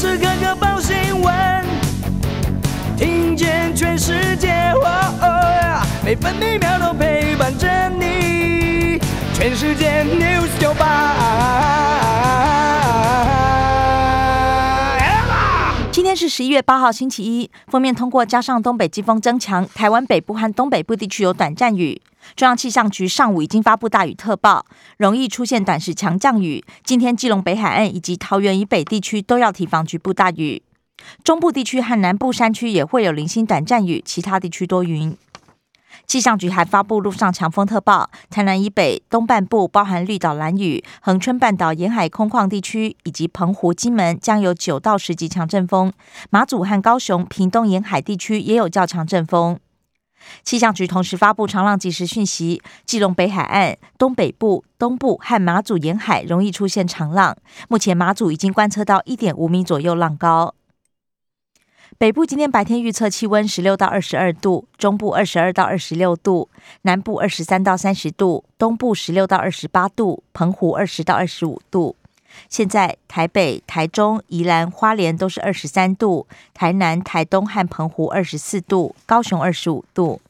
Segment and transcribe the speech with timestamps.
[0.00, 1.62] 时刻刻报新闻，
[2.96, 4.72] 听见全世界，
[6.02, 8.98] 每分每秒都陪伴着你。
[9.34, 11.16] 全世界 news 九八。
[15.92, 17.50] 今天是十一月八号，星期一。
[17.66, 22.00] 封面通过，加上东北季风增强，台湾北部和东北部地区有短暂雨。
[22.36, 24.64] 中央气象局上午已经发布大雨特报，
[24.96, 26.64] 容易出现短时强降雨。
[26.84, 30.62] 今天基隆北海岸以及桃园以北地区都要提防局部大雨。
[31.24, 35.16] 中部地区和南部山区也会有零星短暂雨，其他地区多云。
[36.06, 45.92] 气象局还发布陆上强风特报，台南以北东半部包含绿岛、蓝屿、恒春半岛沿海空旷地区以及澎湖、金门将有九到十级强阵风，
[46.30, 49.58] 马祖和高雄、屏东沿海地区也有较强阵风。
[50.42, 57.36] 气象局同时发布长浪即时讯息，基隆北海岸、东北部、东部和马祖沿海容易出现长浪，
[57.68, 60.54] 目前马祖已经观测到一点五米左右浪高。
[61.98, 66.48] 北部今天白天预测气温十六到二十二度，中部二十二到二十六度，
[66.82, 71.96] 南部二十三到三十度，东部十六到二十八度，澎湖二十到二十五度。
[72.48, 80.20] 现在台北、台中、宜兰花莲都是二十三度，台南、台东和澎湖二十四度，高雄二十五度。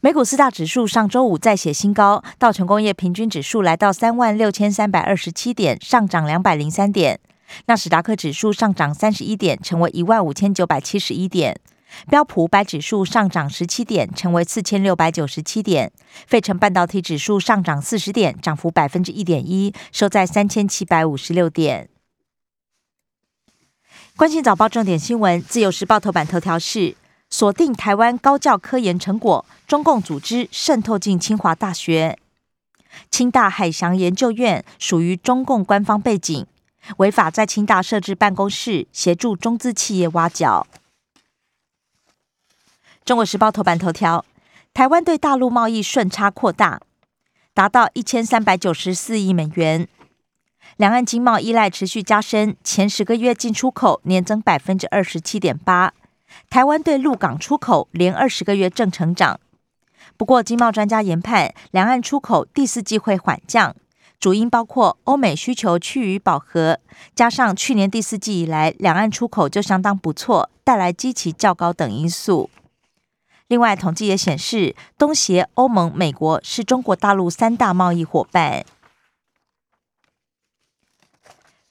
[0.00, 7.18] 美股四大指数上周五再写新高，道琼工业平均指数来到三万六千三百二十七点，上涨两百零三点。
[7.66, 11.54] 纳斯达克指数上涨三十一点，成为一万五千九百七十一点；
[12.08, 15.88] 标普五百指数上涨十七点，成为四千六百九十七点；
[16.26, 21.88] 费城半导体指数上涨四十点，涨幅百分之一点一，收在三千七百五十六点。
[24.16, 26.94] 关心早报重点新闻，自由时报头版头条是
[27.30, 32.18] 锁定台湾高教科研成果，中共组织渗透进清华大学，
[33.10, 36.46] 清大海翔研究院属于中共官方背景。
[36.98, 40.66] 违法在清大设置办公室，协助中资企业挖角。
[43.04, 44.24] 中国时报头版头条：
[44.72, 46.80] 台湾对大陆贸易顺差扩大，
[47.52, 49.86] 达到一千三百九十四亿美元。
[50.78, 55.92] 两岸经贸依赖持续加深，前十个月进出口年增百分之二十七点八。
[56.48, 59.38] 台湾对陆港出口连二十个月正成长。
[60.16, 63.76] 不过，经贸专家研判，两岸出口第四季会缓降。
[64.18, 66.80] 主因包括欧美需求趋于饱和，
[67.14, 72.48] 加上去年第四季以来两岸出口就相当不错，带来基期较高等因素。
[73.46, 78.64] 另外，统计也显示，东协、欧盟、美国是中国大陆三大贸易伙伴。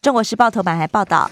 [0.02, 1.32] 中国时报头版还报道，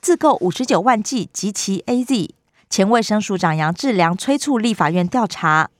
[0.00, 2.34] 自购五十九万剂及其 A Z，
[2.70, 5.70] 前卫生署长杨志良催促立法院调查。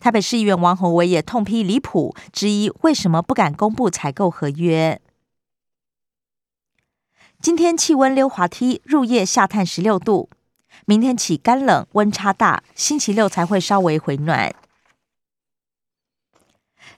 [0.00, 5.00] 台北市议员王宏伟也痛批离谱，质疑为什么不敢公布采购合约。
[7.40, 10.28] 今天气温溜滑梯，入夜下探十六度，
[10.86, 14.54] 明天起干冷，温差大，星期六才会稍微回暖。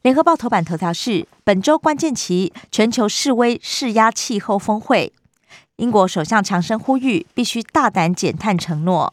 [0.02, 5.12] 联合报头版头条是本周关键期，全球示威施压气候峰会，
[5.76, 9.12] 英国首相强生呼吁必须大胆减碳承诺。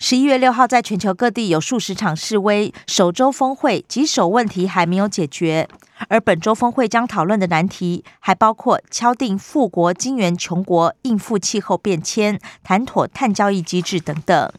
[0.00, 2.72] 十一月六号，在全球各地有数十场示威。
[2.86, 5.68] 首周峰会棘手问题还没有解决，
[6.08, 14.52] 而本周峰会将讨论的难题还包括敲定富国金援穷国应付气候变迁、谈妥碳交易机制等等。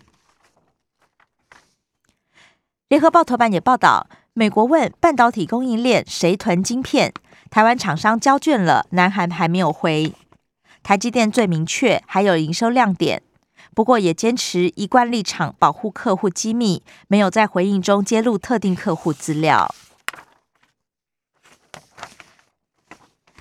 [2.90, 7.14] 联合报头版也报道，美国问半导体供应链谁囤晶片，
[7.50, 10.14] 台湾厂商交卷了，南韩还没有回。
[10.84, 13.24] 台积电最明确，还有营收亮点。
[13.79, 19.73] 不过也坚持一贯立场，保护客户机密，没有在回应中揭露特定客户资料。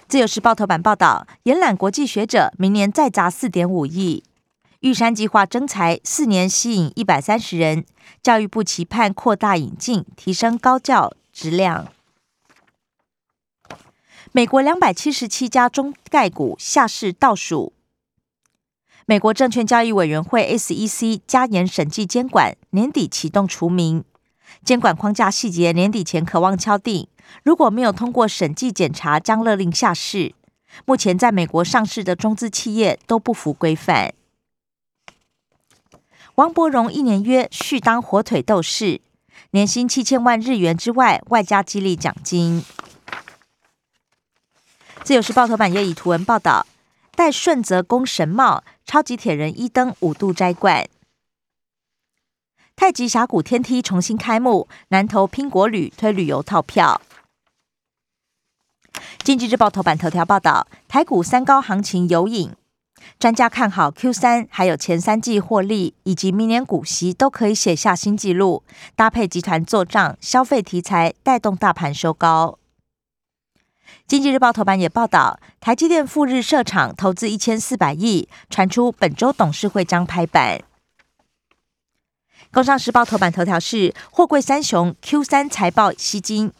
[0.06, 4.22] 自由时报头版报道，延揽国际学者，明年再砸四点五亿。
[4.78, 7.84] 玉山计划征才，四年吸引一百三十人。
[8.22, 11.88] 教育部期盼扩大引进，提升高教质量。
[14.30, 17.72] 美国两百七十七家中概股下市倒数。
[19.10, 24.04] 美国证券交易委员会 SEC 加严审计监管，年底启动除名。
[24.62, 27.08] 监管框架细节年底前渴望敲定。
[27.42, 30.34] 如果没有通过审计检查，将勒令下市。
[30.84, 34.12] 目前在美国上市的中资企业都不符规范。
[36.34, 39.00] 王伯荣一年约续当火腿斗士，
[39.52, 42.62] 年薪七千万日元之外，外加激励奖金。
[45.02, 46.66] 自由时报头版也以图文报道。
[47.18, 50.88] 戴顺泽宫神帽，超级铁人一登五度摘冠。
[52.76, 57.00] 太极峡谷天梯重新开幕，南投拼国旅推旅游套票。
[59.24, 62.54] 经济日报头版头条报道，台股三高行情有影，
[63.18, 68.62] 专家看好 Q 三，还有前三季获利以及明年股息都可以写下新纪录，
[68.94, 72.60] 搭配集团做账、消费题材带动大盘收高。
[74.06, 80.62] 经济日报头版也报道，台积电赴日设厂投资一千四百亿，传出本周董事会将拍板。
[82.50, 86.52] 工商时报头版头条是货柜三雄 Q 三财报吸金。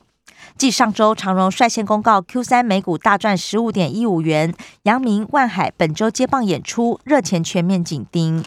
[0.57, 8.45] 继上周长荣率先公告 Q 三每股大赚十五点一五元，阳明、万海本周接棒演出，热钱全面紧盯。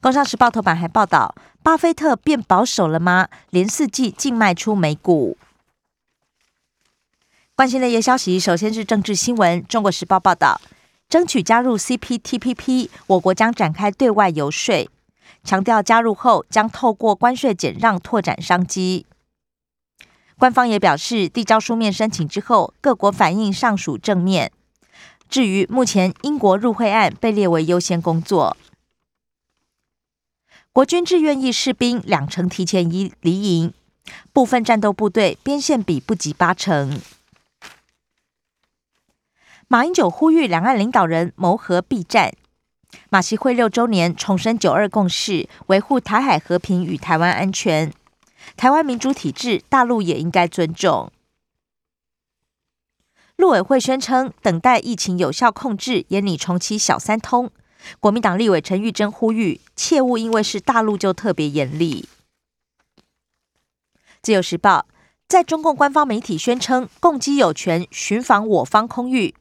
[0.00, 3.28] 工商时报头版还报道，巴菲特变保守了吗？
[3.50, 5.36] 连四季净卖出美股。
[7.58, 9.66] 关心的业消息，首先是政治新闻。
[9.66, 10.60] 中国时报报道，
[11.08, 14.88] 争取加入 CPTPP，我国将展开对外游说。
[15.42, 19.06] 强调加入后将透过关税减让拓展商机。
[20.38, 24.52] 官方也表示，递交书面申请之后，各国反应尚属正面。
[25.28, 28.56] 至于目前英国入会案被列为优先工作，
[30.72, 33.74] 国军志愿役士兵两成提前离离营，
[34.32, 37.00] 部分战斗部队边线比不及八成。
[39.70, 42.32] 马英九呼吁两岸领导人谋和避战。
[43.10, 47.92] 马习会六周年重申九二共识，维护台海和平与台湾安全。
[48.56, 51.12] 台湾民主体制，大陆也应该尊重。
[53.36, 57.50] 陆委会宣称，等待疫情有效控制，严拟重启小三通。
[58.00, 62.08] 国民党立委陈玉珍呼吁，切勿因为是大陆就特别严厉。
[64.22, 64.86] 自由时报
[65.28, 69.34] 在中共官方媒体宣称，共机有权巡防我方空域。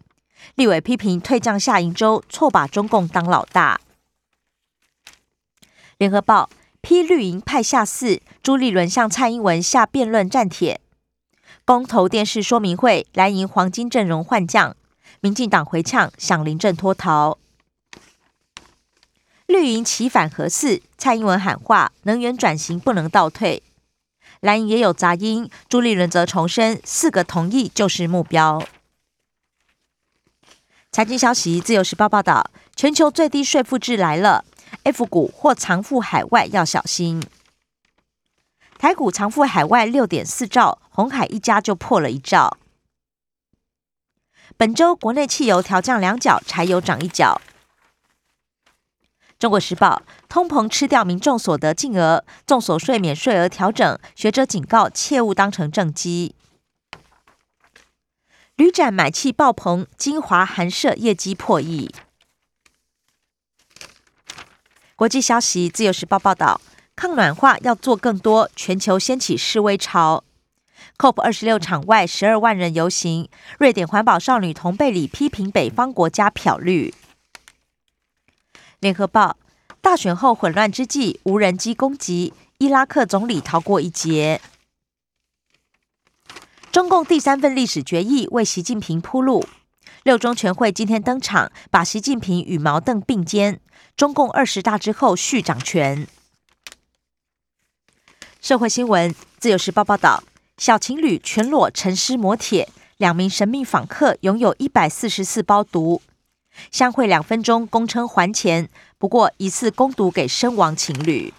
[0.56, 3.80] 立委批评退将下营州，错把中共当老大。
[5.98, 6.50] 联合报
[6.82, 10.80] 批绿营派下四，朱立伦向蔡英文下辩论战帖。
[11.66, 14.76] 公投电视说明会，蓝营黄金阵容换将，
[15.20, 17.38] 民进党回呛想临阵脱逃。
[19.48, 23.64] 绿营起反核四，蔡英文喊话能源转型不能倒退。
[24.42, 28.64] 蓝营也有杂音，朱立伦则重申四个同意就是目标。
[30.98, 34.44] 财经消息，《自由时报》报道，全球最低税负制来了
[34.82, 37.22] ，F 股或藏富海外要小心。
[38.80, 42.58] 台股藏富海外六点四兆，红海一家就破了一兆。
[44.58, 47.40] 本周国内汽油调降两角，柴油涨一角。
[49.38, 56.34] 中国时报，通膨吃掉民众所得净额，重所税免税额调整，学者警告切勿当成正机。
[58.58, 61.94] 旅展买气爆棚，金华寒舍业绩破亿。
[64.96, 66.60] 国际消息，《自由时报》报道，
[66.96, 70.24] 抗暖化要做更多，全球掀起示威潮。
[70.98, 76.96] COP 二十六场外十二万人游行，瑞典环保少女同贝里批评北方国家漂绿。
[78.80, 79.38] 联合报，
[79.82, 84.42] 大选后混乱之际，无人机攻击伊拉克总理逃过一劫。
[86.78, 89.44] 中共第三份历史决议为习近平铺路。
[90.04, 93.60] 六中全会今天登场，把习近平与毛邓并肩。
[93.96, 96.08] 中共二十大之后续掌权。
[98.40, 100.24] 社会新闻，自由时报报道：
[100.60, 106.04] 小情侣全裸沉尸磨铁，两名神秘访客拥有一百四十四包毒，
[106.70, 108.70] 相会两分钟，公称还钱，
[109.00, 111.34] 不过疑似攻毒给身亡情侣。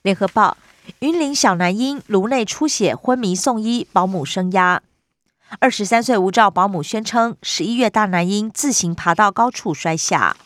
[0.00, 0.56] 联合报。
[1.00, 4.82] 云林小男婴颅内出血昏迷送医，保姆生压。
[5.60, 10.36] 二十三岁无照保姆宣称，十一月大男婴自行爬到高处摔下。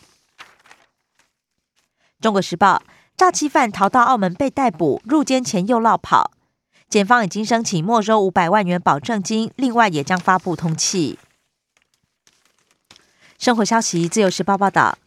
[2.21, 2.83] 中国时报：
[3.17, 6.31] 诈欺犯逃到澳门被逮捕，入监前又落跑，
[6.89, 11.17] 检方已经申请没收五百万元保证金，另外也将发布通缉。
[13.37, 14.97] 生活消息：自由时报报道，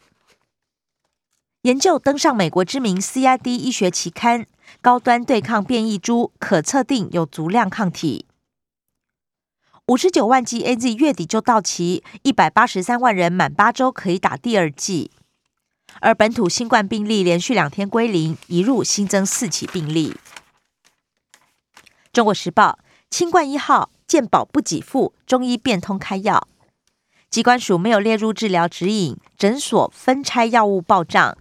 [1.62, 4.46] 研究登上美国知名 CID 医学期刊。
[4.80, 8.26] 高端对抗变异株可测定有足量抗体，
[9.86, 15.10] 五十九万剂 A Z 月底就到期，一百八十三万人满八周可以打第二剂。
[16.00, 20.16] 而本土新冠病例连续两天归零，一入新增四起病例。
[22.12, 22.78] 中国时报：
[23.10, 26.48] 清冠一号健保不给付，中医变通开药，
[27.30, 31.36] 机关署没有列入治疗指引，诊所分拆药物报账。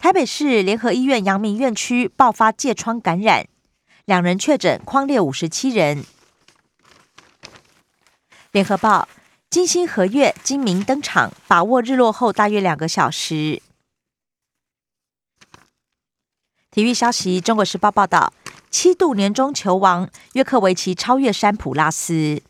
[0.00, 3.46] 台北市联合医院阳明院区爆发疥疮感染，
[4.06, 6.06] 两人确诊，框列五十七人。
[8.50, 9.06] 联合报：
[9.50, 13.60] 金星合月，金明登场，把握日落后大约两个小时。
[16.70, 18.32] 体育消息：中国时报报道，
[18.70, 22.42] 七度年终球王约克维奇超越山普拉斯。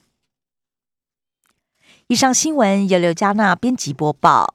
[2.07, 4.55] 以上新闻由刘嘉娜编辑播报。